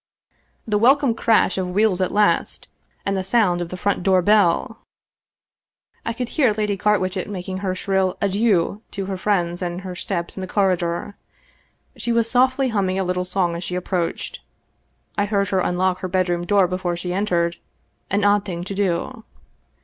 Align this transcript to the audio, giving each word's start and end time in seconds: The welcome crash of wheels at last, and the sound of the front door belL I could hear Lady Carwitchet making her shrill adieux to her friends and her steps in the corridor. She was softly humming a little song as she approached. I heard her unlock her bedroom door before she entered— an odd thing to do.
The 0.67 0.79
welcome 0.79 1.13
crash 1.13 1.59
of 1.59 1.69
wheels 1.75 2.01
at 2.01 2.11
last, 2.11 2.67
and 3.05 3.15
the 3.15 3.23
sound 3.23 3.61
of 3.61 3.69
the 3.69 3.77
front 3.77 4.01
door 4.01 4.23
belL 4.23 4.79
I 6.03 6.11
could 6.13 6.29
hear 6.29 6.53
Lady 6.53 6.75
Carwitchet 6.75 7.29
making 7.29 7.59
her 7.59 7.75
shrill 7.75 8.17
adieux 8.19 8.81
to 8.93 9.05
her 9.05 9.15
friends 9.15 9.61
and 9.61 9.81
her 9.81 9.95
steps 9.95 10.35
in 10.37 10.41
the 10.41 10.47
corridor. 10.47 11.13
She 11.97 12.11
was 12.11 12.27
softly 12.27 12.69
humming 12.69 12.97
a 12.97 13.03
little 13.03 13.23
song 13.23 13.55
as 13.55 13.63
she 13.63 13.75
approached. 13.75 14.39
I 15.19 15.25
heard 15.25 15.49
her 15.49 15.59
unlock 15.59 15.99
her 15.99 16.07
bedroom 16.07 16.45
door 16.47 16.67
before 16.67 16.95
she 16.95 17.13
entered— 17.13 17.57
an 18.09 18.23
odd 18.23 18.43
thing 18.43 18.63
to 18.63 18.73
do. 18.73 19.23